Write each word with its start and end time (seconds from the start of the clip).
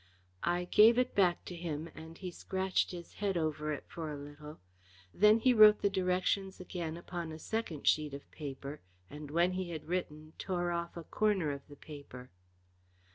I 0.41 0.63
gave 0.63 0.97
it 0.97 1.13
back 1.13 1.45
to 1.45 1.55
him 1.55 1.87
and 1.93 2.17
he 2.17 2.31
scratched 2.31 2.89
his 2.89 3.13
head 3.13 3.37
over 3.37 3.71
it 3.71 3.83
for 3.87 4.09
a 4.11 4.17
little. 4.17 4.57
Then 5.13 5.37
he 5.41 5.53
wrote 5.53 5.83
the 5.83 5.91
directions 5.91 6.59
again 6.59 6.97
upon 6.97 7.31
a 7.31 7.37
second 7.37 7.85
sheet 7.85 8.15
of 8.15 8.31
paper, 8.31 8.81
and 9.11 9.29
when 9.29 9.51
he 9.51 9.69
had 9.69 9.85
written, 9.87 10.33
tore 10.39 10.71
off 10.71 10.97
a 10.97 11.03
corner 11.03 11.51
of 11.51 11.67
the 11.67 11.75
paper. 11.75 12.31